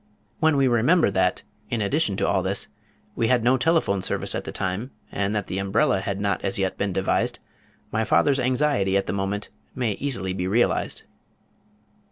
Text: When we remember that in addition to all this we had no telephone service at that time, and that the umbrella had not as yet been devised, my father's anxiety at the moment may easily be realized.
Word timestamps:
When 0.39 0.57
we 0.57 0.67
remember 0.67 1.11
that 1.11 1.43
in 1.69 1.79
addition 1.79 2.17
to 2.17 2.27
all 2.27 2.41
this 2.41 2.67
we 3.15 3.27
had 3.27 3.43
no 3.43 3.55
telephone 3.55 4.01
service 4.01 4.33
at 4.33 4.45
that 4.45 4.55
time, 4.55 4.89
and 5.11 5.35
that 5.35 5.45
the 5.45 5.59
umbrella 5.59 5.99
had 5.99 6.19
not 6.19 6.43
as 6.43 6.57
yet 6.57 6.75
been 6.75 6.91
devised, 6.91 7.37
my 7.91 8.03
father's 8.03 8.39
anxiety 8.39 8.97
at 8.97 9.05
the 9.05 9.13
moment 9.13 9.49
may 9.75 9.91
easily 9.91 10.33
be 10.33 10.47
realized. 10.47 11.03